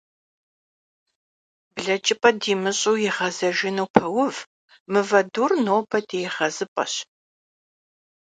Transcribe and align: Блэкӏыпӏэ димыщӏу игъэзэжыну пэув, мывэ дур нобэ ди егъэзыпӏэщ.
Блэкӏыпӏэ 1.73 2.31
димыщӏу 2.39 2.95
игъэзэжыну 3.07 3.89
пэув, 3.95 4.35
мывэ 4.91 5.21
дур 5.33 5.51
нобэ 5.65 5.99
ди 6.07 6.17
егъэзыпӏэщ. 6.29 6.93